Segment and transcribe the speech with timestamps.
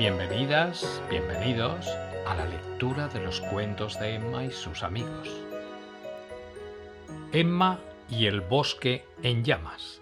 [0.00, 1.86] Bienvenidas, bienvenidos
[2.26, 5.28] a la lectura de los cuentos de Emma y sus amigos.
[7.32, 7.78] Emma
[8.08, 10.00] y el bosque en llamas.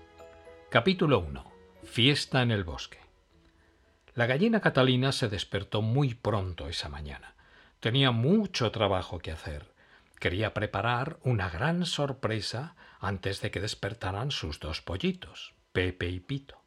[0.71, 1.51] Capítulo 1.
[1.83, 3.01] Fiesta en el bosque.
[4.15, 7.35] La gallina Catalina se despertó muy pronto esa mañana.
[7.81, 9.75] Tenía mucho trabajo que hacer.
[10.21, 16.63] Quería preparar una gran sorpresa antes de que despertaran sus dos pollitos, Pepe y Pito.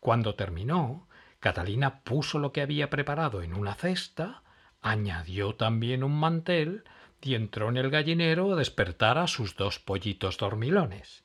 [0.00, 1.08] Cuando terminó,
[1.42, 4.44] Catalina puso lo que había preparado en una cesta,
[4.80, 6.84] añadió también un mantel
[7.20, 11.24] y entró en el gallinero a despertar a sus dos pollitos dormilones.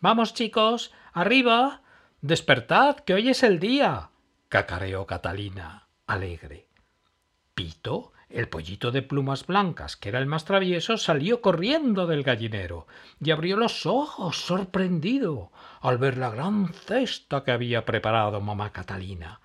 [0.00, 1.82] Vamos, chicos, arriba.
[2.22, 4.08] Despertad, que hoy es el día.
[4.48, 6.66] cacareó Catalina, alegre.
[7.54, 12.86] Pito, el pollito de plumas blancas, que era el más travieso, salió corriendo del gallinero
[13.22, 19.40] y abrió los ojos sorprendido al ver la gran cesta que había preparado mamá Catalina.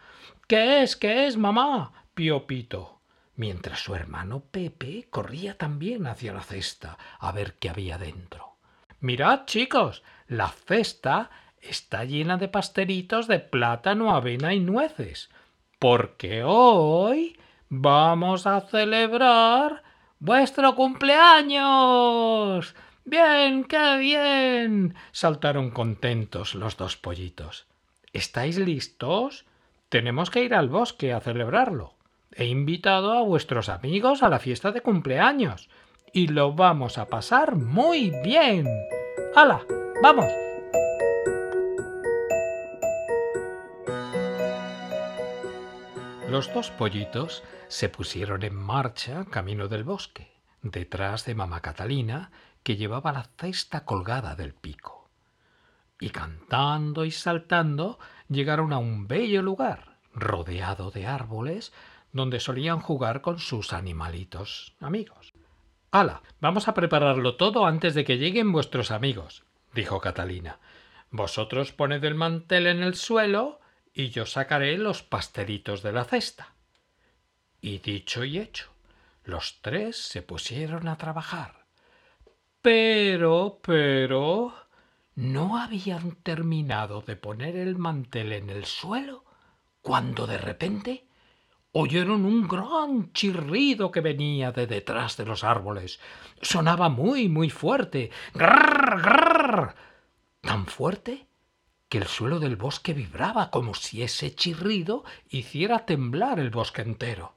[0.47, 0.95] ¿Qué es?
[0.95, 1.91] ¿Qué es, mamá?
[2.13, 2.99] pió Pito,
[3.35, 8.57] mientras su hermano Pepe corría también hacia la cesta a ver qué había dentro.
[8.99, 15.31] Mirad, chicos, la cesta está llena de pastelitos de plátano, avena y nueces,
[15.79, 19.81] porque hoy vamos a celebrar
[20.19, 22.75] vuestro cumpleaños.
[23.03, 24.93] Bien, qué bien.
[25.11, 27.65] saltaron contentos los dos pollitos.
[28.13, 29.45] ¿Estáis listos?
[29.95, 31.93] Tenemos que ir al bosque a celebrarlo.
[32.33, 35.69] He invitado a vuestros amigos a la fiesta de cumpleaños
[36.11, 38.67] y lo vamos a pasar muy bien.
[39.37, 39.61] ¡Hala!
[40.03, 40.25] ¡Vamos!
[46.29, 50.29] Los dos pollitos se pusieron en marcha camino del bosque,
[50.61, 52.31] detrás de mamá Catalina,
[52.63, 55.09] que llevaba la cesta colgada del pico.
[56.01, 57.97] Y cantando y saltando
[58.29, 61.73] llegaron a un bello lugar, rodeado de árboles,
[62.11, 65.33] donde solían jugar con sus animalitos amigos.
[65.91, 66.21] ¡Hala!
[66.39, 69.43] Vamos a prepararlo todo antes de que lleguen vuestros amigos,
[69.73, 70.59] dijo Catalina.
[71.09, 73.59] Vosotros poned el mantel en el suelo
[73.93, 76.53] y yo sacaré los pastelitos de la cesta.
[77.61, 78.69] Y dicho y hecho,
[79.23, 81.65] los tres se pusieron a trabajar.
[82.61, 84.53] Pero, pero,
[85.15, 89.23] no habían terminado de poner el mantel en el suelo
[89.81, 91.07] cuando de repente
[91.71, 95.99] oyeron un gran chirrido que venía de detrás de los árboles.
[96.41, 98.11] Sonaba muy, muy fuerte.
[98.33, 99.75] Grrr, grrr.
[100.41, 101.27] Tan fuerte
[101.87, 107.35] que el suelo del bosque vibraba como si ese chirrido hiciera temblar el bosque entero.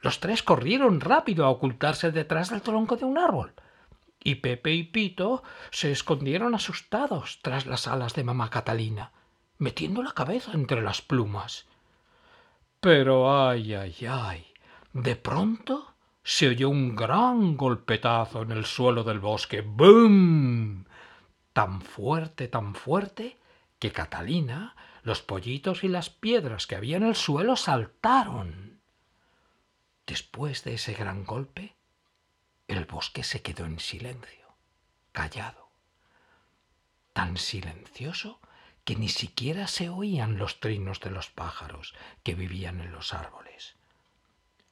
[0.00, 3.54] Los tres corrieron rápido a ocultarse detrás del tronco de un árbol
[4.22, 9.12] y Pepe y Pito se escondieron asustados tras las alas de mamá Catalina,
[9.58, 11.66] metiendo la cabeza entre las plumas.
[12.80, 14.46] Pero ay, ay, ay.
[14.92, 19.62] De pronto se oyó un gran golpetazo en el suelo del bosque.
[19.62, 20.84] ¡Bum!
[21.52, 23.38] Tan fuerte, tan fuerte,
[23.78, 28.80] que Catalina, los pollitos y las piedras que había en el suelo saltaron.
[30.06, 31.74] Después de ese gran golpe,
[32.70, 34.54] el bosque se quedó en silencio,
[35.12, 35.68] callado,
[37.12, 38.40] tan silencioso
[38.84, 43.76] que ni siquiera se oían los trinos de los pájaros que vivían en los árboles,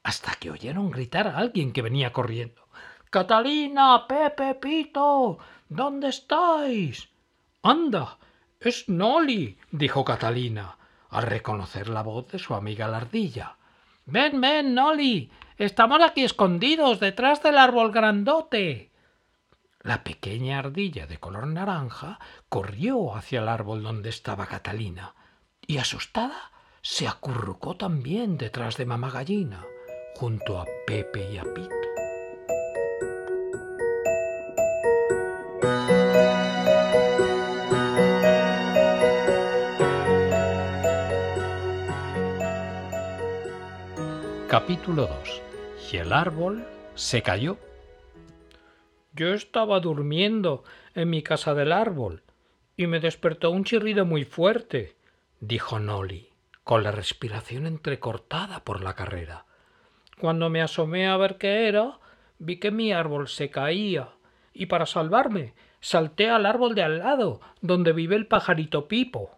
[0.03, 2.69] hasta que oyeron gritar a alguien que venía corriendo.
[3.11, 5.39] Catalina, Pepe, Pito,
[5.69, 7.09] ¿dónde estáis?
[7.63, 8.19] Anda,
[8.61, 10.79] es Noli, dijo Catalina,
[11.11, 13.57] al reconocer la voz de su amiga la ardilla.
[14.07, 18.93] Ven, ven, Noli, Estamos aquí escondidos detrás del árbol grandote.
[19.81, 25.17] La pequeña ardilla de color naranja corrió hacia el árbol donde estaba Catalina
[25.67, 29.67] y asustada se acurrucó también detrás de mamá gallina,
[30.15, 31.75] junto a Pepe y a Pito.
[44.49, 45.48] Capítulo 2
[45.93, 46.65] y el árbol
[46.95, 47.57] se cayó.
[49.15, 50.65] Yo estaba durmiendo
[50.95, 52.23] en mi casa del árbol
[52.77, 54.97] y me despertó un chirrido muy fuerte,
[55.41, 56.29] dijo Nolly,
[56.63, 59.47] con la respiración entrecortada por la carrera.
[60.21, 61.99] Cuando me asomé a ver qué era,
[62.39, 64.11] vi que mi árbol se caía,
[64.53, 69.38] y para salvarme salté al árbol de al lado, donde vive el pajarito Pipo.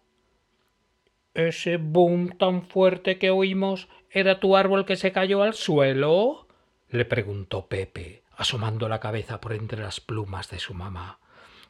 [1.34, 6.48] Ese boom tan fuerte que oímos ¿Era tu árbol que se cayó al suelo?
[6.88, 11.20] le preguntó Pepe, asomando la cabeza por entre las plumas de su mamá.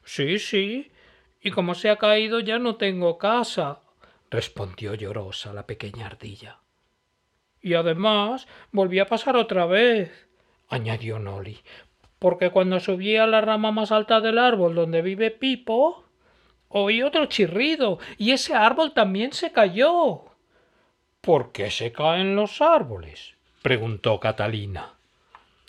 [0.04, 0.90] Sí, sí.
[1.42, 3.80] Y como se ha caído ya no tengo casa,
[4.30, 6.60] respondió llorosa la pequeña ardilla.
[7.60, 10.28] Y además volví a pasar otra vez,
[10.70, 11.60] añadió Nolly,
[12.18, 16.06] porque cuando subí a la rama más alta del árbol donde vive Pipo,
[16.70, 20.24] oí otro chirrido y ese árbol también se cayó.
[21.20, 23.34] ¿Por qué se caen los árboles?
[23.62, 24.94] preguntó Catalina.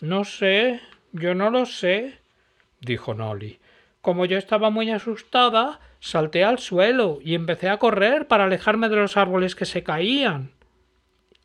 [0.00, 0.80] No sé,
[1.12, 2.18] yo no lo sé,
[2.80, 3.60] dijo Nolly.
[4.00, 8.96] Como yo estaba muy asustada, salté al suelo y empecé a correr para alejarme de
[8.96, 10.52] los árboles que se caían.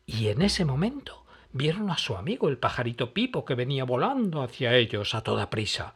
[0.06, 4.74] Y en ese momento vieron a su amigo el pajarito Pipo que venía volando hacia
[4.74, 5.94] ellos a toda prisa.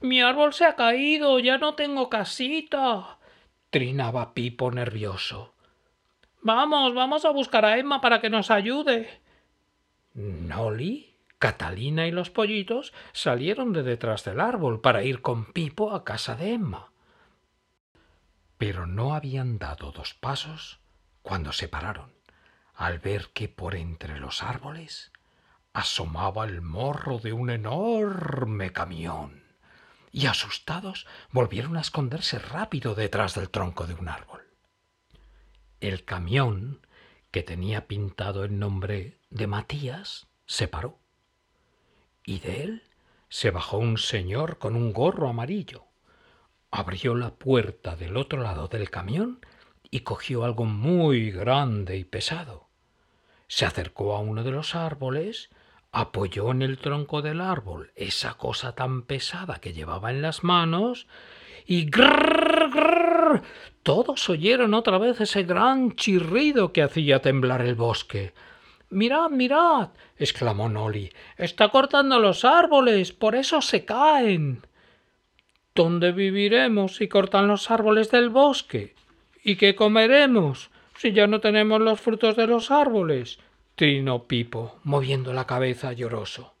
[0.00, 3.18] Mi árbol se ha caído, ya no tengo casita.
[3.70, 5.54] trinaba Pipo nervioso.
[6.42, 9.20] Vamos, vamos a buscar a Emma para que nos ayude.
[10.14, 16.04] Nolly Catalina y los pollitos salieron de detrás del árbol para ir con Pipo a
[16.04, 16.92] casa de Emma.
[18.56, 20.80] Pero no habían dado dos pasos
[21.20, 22.12] cuando se pararon,
[22.74, 25.12] al ver que por entre los árboles
[25.74, 29.42] asomaba el morro de un enorme camión,
[30.12, 34.42] y asustados volvieron a esconderse rápido detrás del tronco de un árbol.
[35.80, 36.86] El camión,
[37.30, 40.98] que tenía pintado el nombre de Matías, se paró
[42.24, 42.82] y de él
[43.28, 45.84] se bajó un señor con un gorro amarillo.
[46.70, 49.40] Abrió la puerta del otro lado del camión
[49.90, 52.68] y cogió algo muy grande y pesado.
[53.48, 55.50] Se acercó a uno de los árboles,
[55.96, 61.06] apoyó en el tronco del árbol esa cosa tan pesada que llevaba en las manos
[61.66, 63.42] y grrr, grrr,
[63.82, 68.34] todos oyeron otra vez ese gran chirrido que hacía temblar el bosque.
[68.90, 69.88] Mirad, mirad,
[70.18, 71.10] exclamó Nolly.
[71.38, 74.66] Está cortando los árboles, por eso se caen.
[75.74, 78.94] ¿Dónde viviremos si cortan los árboles del bosque?
[79.42, 83.38] ¿Y qué comeremos si ya no tenemos los frutos de los árboles?
[83.76, 86.54] Trinó Pipo, moviendo la cabeza lloroso.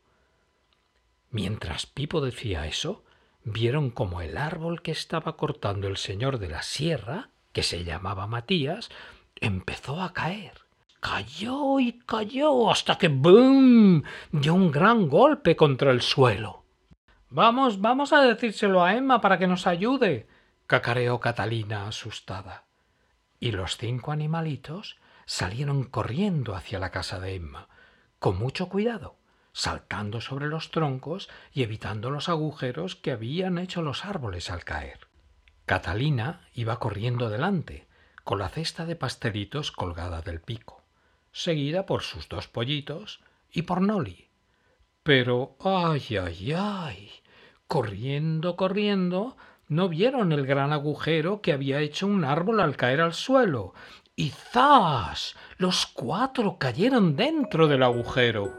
[1.30, 3.02] Mientras Pipo decía eso,
[3.42, 8.26] vieron como el árbol que estaba cortando el señor de la sierra, que se llamaba
[8.26, 8.90] Matías,
[9.40, 10.66] empezó a caer
[11.06, 14.02] cayó y cayó hasta que ¡boom!
[14.32, 16.64] dio un gran golpe contra el suelo.
[17.30, 20.26] Vamos, vamos a decírselo a Emma para que nos ayude,
[20.66, 22.64] cacareó Catalina asustada.
[23.38, 27.68] Y los cinco animalitos salieron corriendo hacia la casa de Emma,
[28.18, 29.16] con mucho cuidado,
[29.52, 35.08] saltando sobre los troncos y evitando los agujeros que habían hecho los árboles al caer.
[35.66, 37.86] Catalina iba corriendo delante,
[38.24, 40.86] con la cesta de pastelitos colgada del pico
[41.36, 43.20] seguida por sus dos pollitos
[43.52, 44.30] y por Nolly.
[45.02, 47.10] Pero, ay, ay, ay,
[47.66, 49.36] corriendo, corriendo,
[49.68, 53.74] no vieron el gran agujero que había hecho un árbol al caer al suelo.
[54.16, 54.32] Y.
[55.58, 58.50] Los cuatro cayeron dentro del agujero.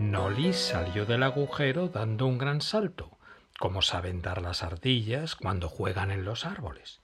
[0.00, 3.18] Nolly salió del agujero dando un gran salto
[3.62, 7.00] como saben dar las ardillas cuando juegan en los árboles.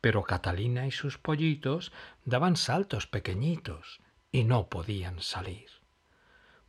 [0.00, 1.92] Pero Catalina y sus pollitos
[2.24, 4.00] daban saltos pequeñitos
[4.30, 5.68] y no podían salir.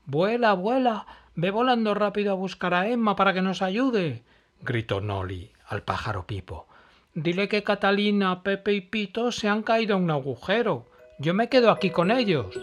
[0.05, 4.25] Vuela, vuela, ve volando rápido a buscar a Emma para que nos ayude,
[4.61, 6.67] gritó Nolly al pájaro Pipo.
[7.13, 10.85] Dile que Catalina, Pepe y Pito se han caído a un agujero.
[11.19, 12.55] Yo me quedo aquí con ellos.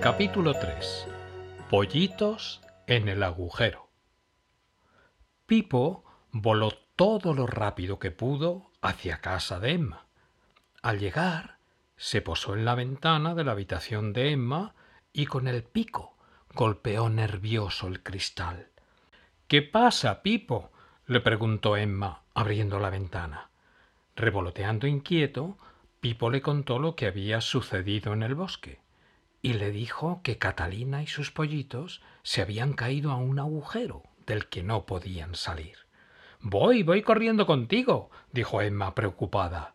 [0.00, 1.06] Capítulo 3.
[1.68, 3.90] Pollitos en el agujero.
[5.44, 10.07] Pipo voló todo lo rápido que pudo hacia casa de Emma.
[10.82, 11.58] Al llegar,
[11.96, 14.74] se posó en la ventana de la habitación de Emma
[15.12, 16.16] y con el pico
[16.54, 18.68] golpeó nervioso el cristal.
[19.48, 20.70] ¿Qué pasa, Pipo?
[21.06, 23.50] le preguntó Emma, abriendo la ventana.
[24.14, 25.58] Revoloteando inquieto,
[26.00, 28.80] Pipo le contó lo que había sucedido en el bosque
[29.42, 34.48] y le dijo que Catalina y sus pollitos se habían caído a un agujero del
[34.48, 35.76] que no podían salir.
[36.40, 39.74] Voy, voy corriendo contigo, dijo Emma preocupada.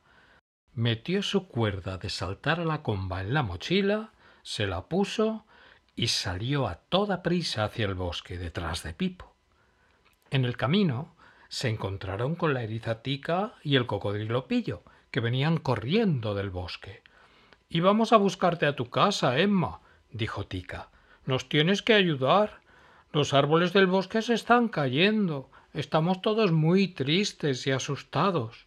[0.76, 4.12] Metió su cuerda de saltar a la comba en la mochila,
[4.42, 5.46] se la puso
[5.96, 9.36] y salió a toda prisa hacia el bosque detrás de Pipo.
[10.32, 11.16] En el camino
[11.48, 17.04] se encontraron con la erizatica y el cocodrilo pillo, que venían corriendo del bosque.
[17.70, 20.90] Y vamos a buscarte a tu casa, Emma, dijo Tica.
[21.26, 22.62] Nos tienes que ayudar.
[23.12, 25.52] Los árboles del bosque se están cayendo.
[25.74, 28.66] Estamos todos muy tristes y asustados.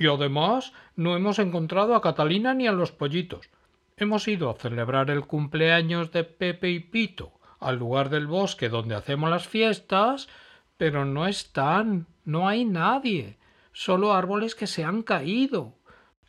[0.00, 3.50] Y además no hemos encontrado a Catalina ni a los pollitos.
[3.98, 8.94] Hemos ido a celebrar el cumpleaños de Pepe y Pito al lugar del bosque donde
[8.94, 10.30] hacemos las fiestas,
[10.78, 13.36] pero no están, no hay nadie,
[13.74, 15.74] solo árboles que se han caído.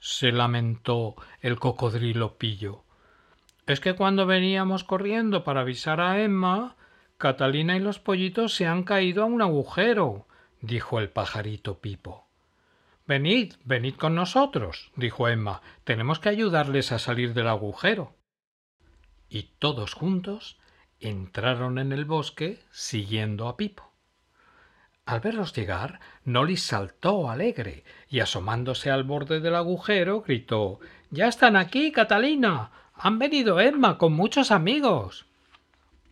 [0.01, 2.83] se lamentó el cocodrilo pillo.
[3.67, 6.75] Es que cuando veníamos corriendo para avisar a Emma,
[7.17, 10.27] Catalina y los pollitos se han caído a un agujero,
[10.59, 12.30] dijo el pajarito Pipo.
[13.11, 15.61] Venid, venid con nosotros, dijo Emma.
[15.83, 18.15] Tenemos que ayudarles a salir del agujero.
[19.27, 20.57] Y todos juntos
[21.01, 23.91] entraron en el bosque siguiendo a Pipo.
[25.03, 31.57] Al verlos llegar, Noli saltó alegre y asomándose al borde del agujero gritó Ya están
[31.57, 32.71] aquí, Catalina.
[32.93, 35.25] Han venido Emma con muchos amigos.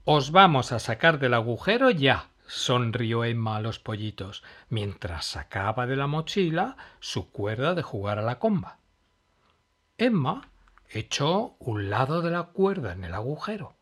[0.04, 5.96] Os vamos a sacar del agujero ya, sonrió Emma a los pollitos, mientras sacaba de
[5.96, 8.80] la mochila su cuerda de jugar a la comba.
[9.98, 10.50] Emma
[10.90, 13.76] echó un lado de la cuerda en el agujero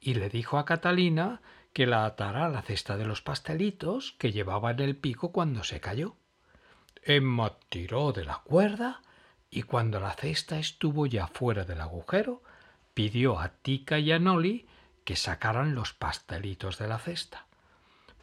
[0.00, 1.42] y le dijo a Catalina
[1.72, 5.64] que la atara a la cesta de los pastelitos que llevaba en el pico cuando
[5.64, 6.14] se cayó.
[7.02, 9.02] Emma tiró de la cuerda
[9.50, 12.42] y cuando la cesta estuvo ya fuera del agujero,
[12.94, 14.68] pidió a Tica y a Noli
[15.04, 17.46] que sacaran los pastelitos de la cesta.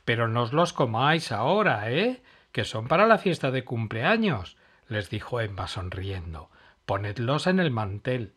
[0.05, 2.23] Pero no os los comáis ahora, ¿eh?
[2.51, 6.49] que son para la fiesta de cumpleaños, les dijo Emma sonriendo.
[6.85, 8.35] Ponedlos en el mantel.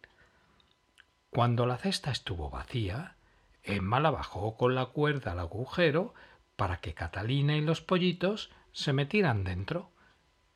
[1.30, 3.16] Cuando la cesta estuvo vacía,
[3.62, 6.14] Emma la bajó con la cuerda al agujero
[6.54, 9.90] para que Catalina y los pollitos se metieran dentro.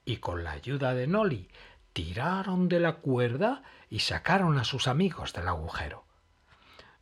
[0.04, 1.50] Y con la ayuda de Noli
[1.92, 6.04] tiraron de la cuerda y sacaron a sus amigos del agujero.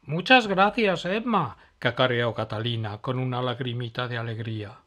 [0.07, 4.79] Muchas gracias, Emma, cacareó Catalina con una lagrimita de alegría.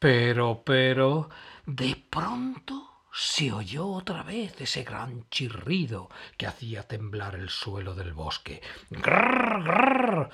[0.00, 1.30] Pero, pero,
[1.64, 8.14] de pronto se oyó otra vez ese gran chirrido que hacía temblar el suelo del
[8.14, 8.60] bosque.
[8.90, 10.28] ¡Grrr, grrr!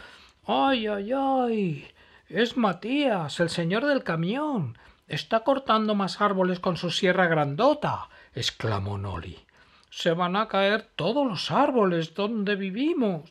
[0.46, 1.94] ¡Ay, ay, ay!
[2.28, 4.78] Es Matías, el señor del camión.
[5.06, 9.38] Está cortando más árboles con su sierra grandota, exclamó Noli.
[9.94, 13.30] Se van a caer todos los árboles donde vivimos.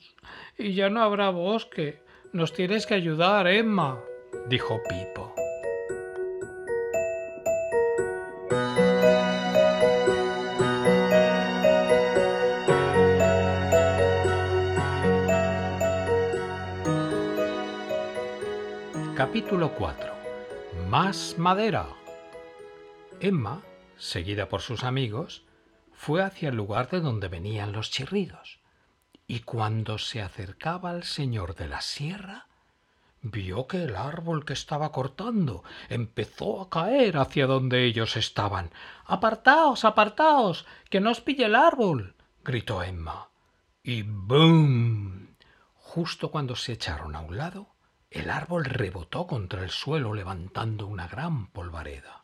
[0.60, 2.04] Y ya no habrá bosque.
[2.34, 4.00] Nos tienes que ayudar, Emma,
[4.48, 5.34] dijo Pipo.
[19.16, 20.14] Capítulo 4.
[20.88, 21.88] Más madera.
[23.20, 23.64] Emma,
[23.98, 25.44] seguida por sus amigos,
[26.02, 28.60] fue hacia el lugar de donde venían los chirridos,
[29.28, 32.48] y cuando se acercaba al señor de la sierra,
[33.22, 38.72] vio que el árbol que estaba cortando empezó a caer hacia donde ellos estaban.
[39.06, 43.30] Apartaos, apartaos, que no os pille el árbol, gritó Emma.
[43.84, 45.36] Y ¡boom!
[45.76, 47.76] Justo cuando se echaron a un lado,
[48.10, 52.24] el árbol rebotó contra el suelo levantando una gran polvareda.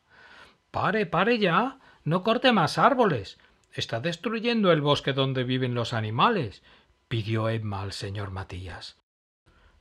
[0.71, 1.77] Pare, pare ya.
[2.05, 3.37] No corte más árboles.
[3.77, 6.63] Está destruyendo el bosque donde viven los animales,
[7.07, 8.97] pidió Emma al señor Matías.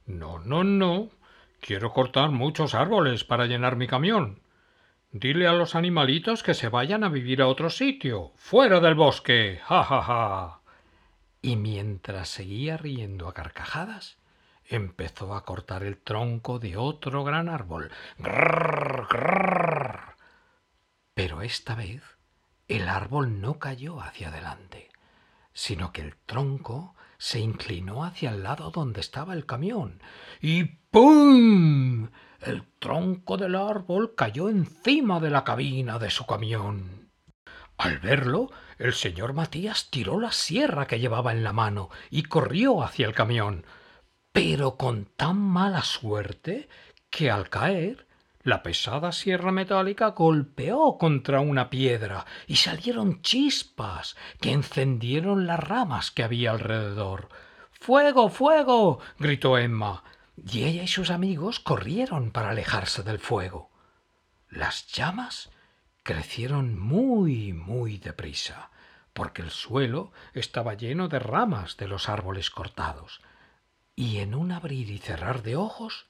[0.05, 1.09] No, no, no.
[1.61, 4.43] Quiero cortar muchos árboles para llenar mi camión.
[5.13, 9.61] Dile a los animalitos que se vayan a vivir a otro sitio, fuera del bosque.
[9.65, 10.61] ja, ja, ja.
[11.41, 14.19] Y mientras seguía riendo a carcajadas,
[14.67, 17.91] empezó a cortar el tronco de otro gran árbol.
[18.19, 20.17] Grrr, grrr.
[21.15, 22.16] Pero esta vez
[22.69, 24.89] el árbol no cayó hacia adelante,
[25.53, 30.01] sino que el tronco se inclinó hacia el lado donde estaba el camión
[30.41, 32.09] y ¡pum!
[32.41, 37.11] El tronco del árbol cayó encima de la cabina de su camión.
[37.79, 42.83] Al verlo, el señor Matías tiró la sierra que llevaba en la mano y corrió
[42.83, 43.65] hacia el camión
[44.37, 46.69] pero con tan mala suerte
[47.09, 48.06] que al caer
[48.47, 56.13] la pesada sierra metálica golpeó contra una piedra y salieron chispas que encendieron las ramas
[56.13, 57.29] que había alrededor.
[57.73, 59.01] ¡Fuego, fuego!
[59.19, 60.05] gritó Emma,
[60.37, 63.73] y ella y sus amigos corrieron para alejarse del fuego.
[64.49, 65.51] Las llamas
[66.05, 68.71] crecieron muy, muy deprisa,
[69.13, 73.23] porque el suelo estaba lleno de ramas de los árboles cortados
[73.97, 76.07] y en un abrir y cerrar de ojos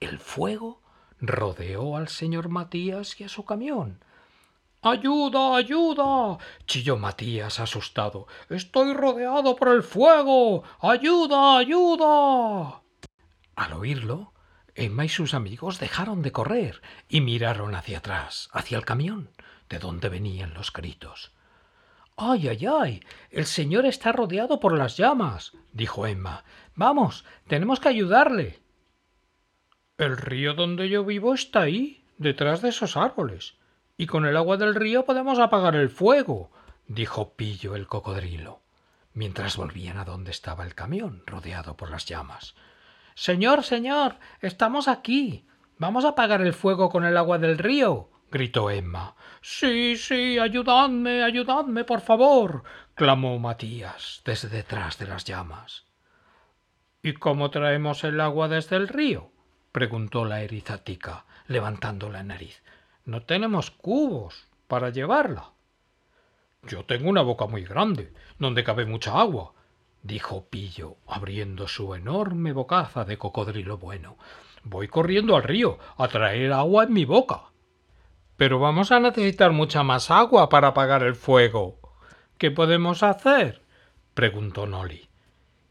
[0.00, 0.82] el fuego
[1.20, 4.00] rodeó al señor Matías y a su camión.
[4.82, 6.38] ¡Ayuda, ayuda!
[6.66, 8.28] chilló Matías asustado.
[8.48, 10.62] Estoy rodeado por el fuego.
[10.80, 12.80] ¡Ayuda, ayuda!
[13.56, 14.32] Al oírlo,
[14.76, 19.30] Emma y sus amigos dejaron de correr y miraron hacia atrás, hacia el camión,
[19.68, 21.32] de donde venían los gritos.
[22.16, 23.00] Ay, ay, ay.
[23.30, 26.44] El señor está rodeado por las llamas, dijo Emma.
[26.76, 28.60] Vamos, tenemos que ayudarle.
[29.98, 33.56] El río donde yo vivo está ahí, detrás de esos árboles.
[33.96, 36.52] Y con el agua del río podemos apagar el fuego,
[36.86, 38.60] dijo Pillo el cocodrilo,
[39.12, 42.54] mientras volvían a donde estaba el camión, rodeado por las llamas.
[43.16, 45.48] Señor, señor, estamos aquí.
[45.78, 49.16] Vamos a apagar el fuego con el agua del río, gritó Emma.
[49.42, 52.62] Sí, sí, ayudadme, ayudadme, por favor,
[52.94, 55.86] clamó Matías desde detrás de las llamas.
[57.02, 59.32] ¿Y cómo traemos el agua desde el río?
[59.72, 62.62] Preguntó la erizatica, levantando la nariz.
[63.04, 65.52] No tenemos cubos para llevarla.
[66.64, 69.54] Yo tengo una boca muy grande, donde cabe mucha agua,
[70.02, 74.16] dijo Pillo, abriendo su enorme bocaza de cocodrilo bueno.
[74.64, 77.44] Voy corriendo al río a traer agua en mi boca.
[78.36, 81.78] Pero vamos a necesitar mucha más agua para apagar el fuego.
[82.36, 83.62] ¿Qué podemos hacer?
[84.14, 85.08] preguntó Nolly.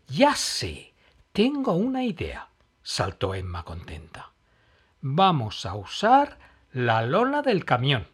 [0.07, 0.93] Ya sé.
[1.31, 2.46] Tengo una idea,
[2.87, 4.31] saltó Emma contenta.
[5.01, 6.39] Vamos a usar
[6.71, 8.07] la lona del camión.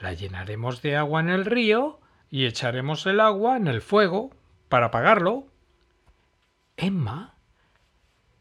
[0.00, 4.32] La llenaremos de agua en el río y echaremos el agua en el fuego
[4.68, 5.46] para apagarlo.
[6.76, 7.34] Emma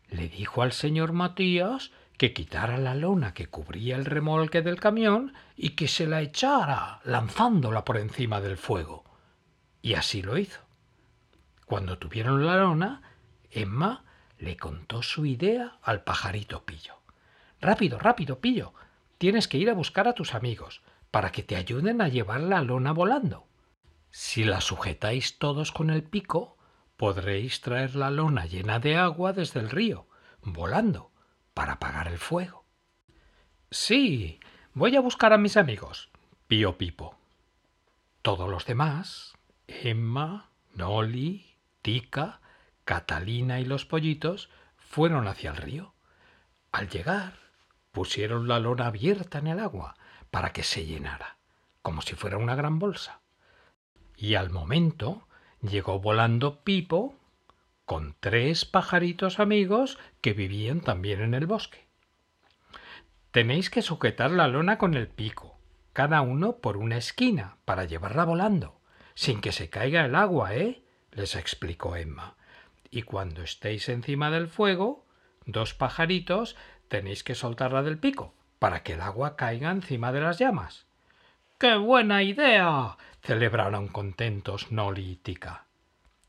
[0.10, 5.36] le dijo al señor Matías que quitara la lona que cubría el remolque del camión
[5.56, 9.04] y que se la echara, lanzándola por encima del fuego.
[9.84, 10.62] Y así lo hizo.
[11.68, 13.04] Cuando tuvieron la lona,
[13.52, 14.04] Emma
[14.44, 16.96] le contó su idea al pajarito Pillo.
[17.62, 18.74] Rápido, rápido, Pillo.
[19.18, 20.82] Tienes que ir a buscar a tus amigos
[21.12, 23.48] para que te ayuden a llevar la lona volando.
[24.12, 26.58] Si la sujetáis todos con el pico,
[26.98, 30.08] podréis traer la lona llena de agua desde el río,
[30.42, 31.12] volando
[31.54, 32.66] para apagar el fuego.
[33.72, 34.40] Sí,
[34.74, 36.10] voy a buscar a mis amigos,
[36.48, 37.16] pío Pipo.
[38.22, 39.34] Todos los demás,
[39.68, 42.42] Emma, Noli, Tica,
[42.86, 45.94] Catalina y los pollitos, fueron hacia el río.
[46.72, 47.34] Al llegar,
[47.92, 49.96] pusieron la lona abierta en el agua
[50.32, 51.38] para que se llenara,
[51.82, 53.22] como si fuera una gran bolsa.
[54.18, 55.28] Y al momento
[55.62, 57.16] llegó volando Pipo
[57.86, 61.86] con tres pajaritos amigos que vivían también en el bosque.
[63.32, 65.58] Tenéis que sujetar la lona con el pico,
[65.92, 68.80] cada uno por una esquina, para llevarla volando,
[69.16, 70.84] sin que se caiga el agua, ¿eh?
[71.12, 72.36] les explicó Emma.
[72.94, 75.04] Y cuando estéis encima del fuego,
[75.48, 76.56] dos pajaritos
[76.90, 80.86] tenéis que soltarla del pico, para que el agua caiga encima de las llamas.
[81.58, 82.96] ¡Qué buena idea!
[83.24, 85.66] celebraron contentos Noli y Tica.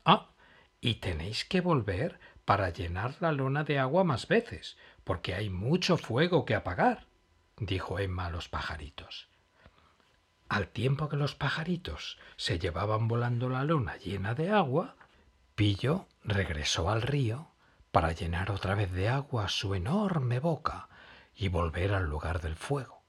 [0.05, 0.29] Ah,
[0.81, 5.97] y tenéis que volver para llenar la lona de agua más veces, porque hay mucho
[5.97, 7.05] fuego que apagar,
[7.59, 9.27] dijo Emma a los pajaritos.
[10.49, 14.95] Al tiempo que los pajaritos se llevaban volando la lona llena de agua,
[15.53, 17.51] Pillo regresó al río
[17.91, 20.89] para llenar otra vez de agua su enorme boca
[21.33, 23.03] y volver al lugar del fuego.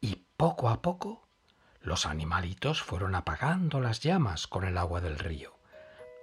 [0.00, 1.28] Y poco a poco
[1.80, 5.58] los animalitos fueron apagando las llamas con el agua del río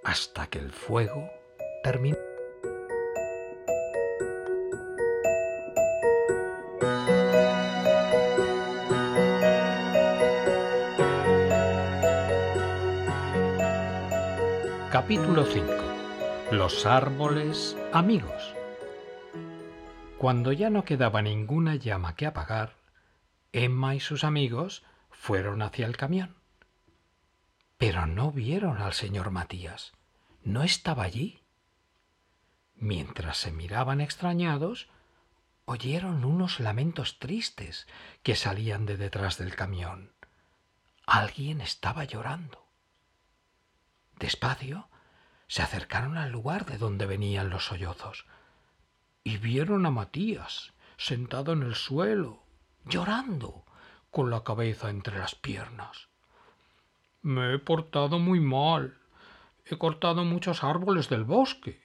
[0.04, 1.30] hasta que el fuego
[1.82, 2.31] terminó.
[15.14, 15.66] Capítulo 5.
[16.52, 18.54] Los árboles amigos.
[20.16, 22.78] Cuando ya no quedaba ninguna llama que apagar,
[23.52, 26.36] Emma y sus amigos fueron hacia el camión.
[27.76, 29.92] Pero no vieron al señor Matías.
[30.44, 31.42] No estaba allí.
[32.74, 34.88] Mientras se miraban extrañados,
[35.66, 37.86] oyeron unos lamentos tristes
[38.22, 40.14] que salían de detrás del camión.
[41.04, 42.66] Alguien estaba llorando.
[44.18, 44.88] Despacio
[45.52, 48.24] se acercaron al lugar de donde venían los sollozos
[49.22, 52.42] y vieron a Matías sentado en el suelo,
[52.86, 53.66] llorando,
[54.10, 56.08] con la cabeza entre las piernas.
[57.20, 58.96] Me he portado muy mal.
[59.66, 61.82] He cortado muchos árboles del bosque,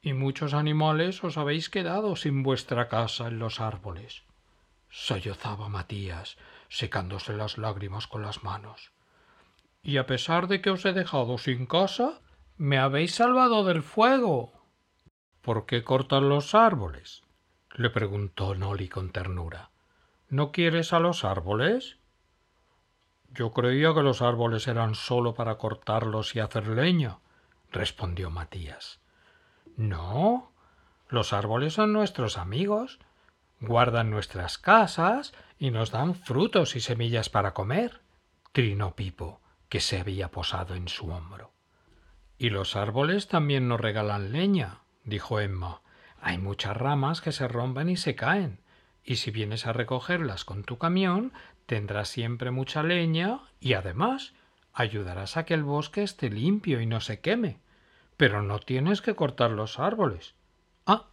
[0.00, 4.22] y muchos animales os habéis quedado sin vuestra casa en los árboles.
[4.88, 6.36] sollozaba Matías,
[6.68, 8.92] secándose las lágrimas con las manos.
[9.82, 12.20] Y a pesar de que os he dejado sin casa,
[12.60, 14.52] me habéis salvado del fuego.
[15.40, 17.22] ¿Por qué cortan los árboles?
[17.74, 19.70] le preguntó Noli con ternura.
[20.28, 21.96] ¿No quieres a los árboles?
[23.30, 27.20] Yo creía que los árboles eran sólo para cortarlos y hacer leña,
[27.72, 29.00] respondió Matías.
[29.78, 30.52] No,
[31.08, 32.98] los árboles son nuestros amigos,
[33.62, 38.02] guardan nuestras casas y nos dan frutos y semillas para comer,
[38.52, 41.54] trinó Pipo, que se había posado en su hombro.
[42.40, 45.82] Y los árboles también nos regalan leña, dijo Emma.
[46.22, 48.60] Hay muchas ramas que se rompen y se caen,
[49.04, 51.34] y si vienes a recogerlas con tu camión,
[51.66, 54.32] tendrás siempre mucha leña y además
[54.72, 57.60] ayudarás a que el bosque esté limpio y no se queme.
[58.16, 60.34] Pero no tienes que cortar los árboles.
[60.86, 61.08] Ah,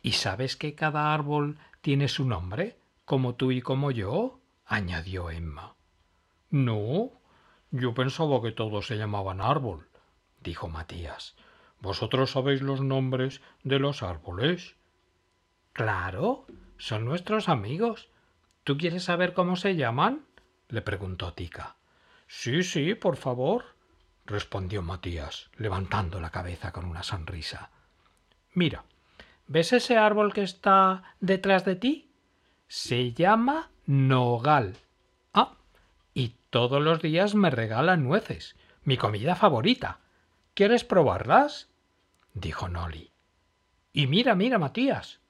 [0.00, 4.40] ¿y sabes que cada árbol tiene su nombre, como tú y como yo?
[4.64, 5.74] añadió Emma.
[6.48, 7.10] No,
[7.70, 9.88] yo pensaba que todos se llamaban árbol,
[10.44, 11.34] dijo Matías.
[11.80, 14.76] ¿Vosotros sabéis los nombres de los árboles?
[15.72, 16.46] Claro,
[16.78, 18.08] son nuestros amigos.
[18.62, 20.24] ¿Tú quieres saber cómo se llaman?
[20.68, 21.76] le preguntó Tica.
[22.26, 23.64] Sí, sí, por favor,
[24.24, 27.70] respondió Matías, levantando la cabeza con una sonrisa.
[28.54, 28.84] Mira,
[29.46, 32.10] ¿ves ese árbol que está detrás de ti?
[32.68, 34.76] Se llama nogal.
[35.34, 35.56] Ah,
[36.14, 40.00] y todos los días me regalan nueces, mi comida favorita.
[40.54, 41.68] ¿Quieres probarlas?
[42.32, 43.12] dijo Noli.
[43.92, 45.20] Y mira, mira, Matías.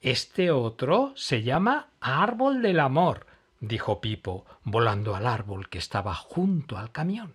[0.00, 3.26] Este otro se llama árbol del amor,
[3.58, 7.34] dijo Pipo, volando al árbol que estaba junto al camión.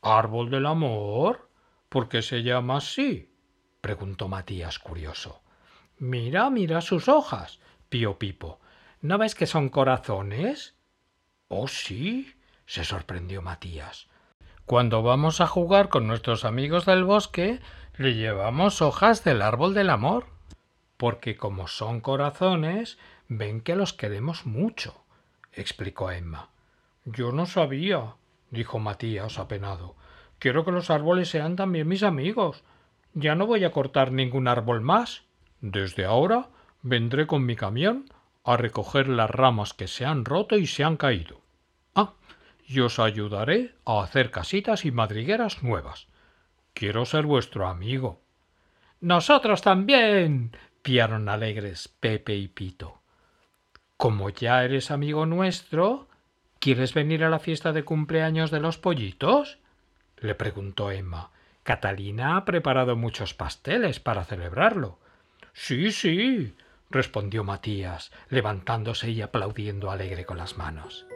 [0.00, 1.50] ¿Árbol del amor?
[1.88, 3.34] ¿Por qué se llama así?
[3.80, 5.42] preguntó Matías curioso.
[5.98, 8.60] Mira, mira sus hojas, pío Pipo.
[9.00, 10.76] ¿No ves que son corazones?
[11.48, 12.32] Oh, sí,
[12.66, 14.08] se sorprendió Matías.
[14.66, 17.60] Cuando vamos a jugar con nuestros amigos del bosque,
[17.96, 20.26] le llevamos hojas del árbol del amor,
[20.96, 22.96] porque como son corazones,
[23.28, 25.04] ven que los queremos mucho,
[25.52, 26.48] explicó Emma.
[27.04, 28.14] Yo no sabía,
[28.50, 29.96] dijo Matías apenado.
[30.38, 32.62] Quiero que los árboles sean también mis amigos.
[33.14, 35.24] Ya no voy a cortar ningún árbol más.
[35.60, 36.48] Desde ahora
[36.82, 38.06] vendré con mi camión
[38.44, 41.40] a recoger las ramas que se han roto y se han caído.
[41.94, 42.14] Ah,
[42.66, 46.08] y os ayudaré a hacer casitas y madrigueras nuevas.
[46.74, 48.20] Quiero ser vuestro amigo.
[49.00, 50.56] Nosotros también.
[50.82, 53.02] piaron alegres Pepe y Pito.
[53.96, 56.08] Como ya eres amigo nuestro,
[56.58, 59.58] ¿quieres venir a la fiesta de cumpleaños de los pollitos?
[60.18, 61.30] le preguntó Emma.
[61.62, 64.98] Catalina ha preparado muchos pasteles para celebrarlo.
[65.52, 66.56] Sí, sí,
[66.90, 71.06] respondió Matías, levantándose y aplaudiendo alegre con las manos.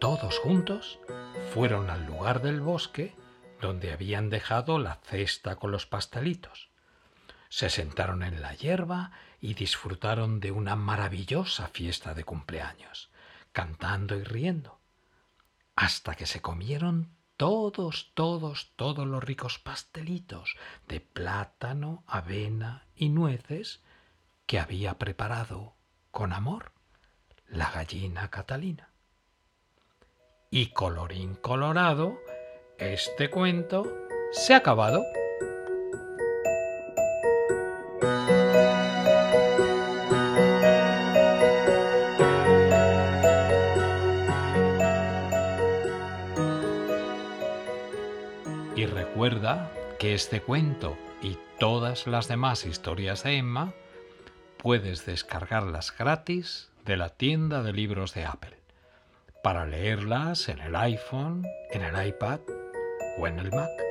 [0.00, 0.98] Todos juntos
[1.52, 3.14] fueron al lugar del bosque
[3.60, 6.70] donde habían dejado la cesta con los pastelitos.
[7.50, 13.10] Se sentaron en la hierba y disfrutaron de una maravillosa fiesta de cumpleaños,
[13.52, 14.80] cantando y riendo,
[15.76, 20.56] hasta que se comieron todos, todos, todos los ricos pastelitos
[20.88, 23.82] de plátano, avena y nueces
[24.46, 25.74] que había preparado
[26.10, 26.72] con amor
[27.48, 28.89] la gallina Catalina.
[30.52, 32.18] Y colorín colorado,
[32.76, 33.86] este cuento
[34.32, 35.00] se ha acabado.
[48.74, 53.72] Y recuerda que este cuento y todas las demás historias de Emma
[54.56, 58.59] puedes descargarlas gratis de la tienda de libros de Apple
[59.42, 62.40] para leerlas en el iPhone, en el iPad
[63.18, 63.89] o en el Mac.